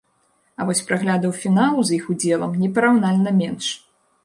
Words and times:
А 0.61 0.65
вось 0.69 0.79
праглядаў 0.87 1.35
фіналу 1.43 1.79
з 1.91 1.95
іх 1.99 2.09
удзелам 2.15 2.57
непараўнальна 2.65 3.37
менш. 3.45 3.73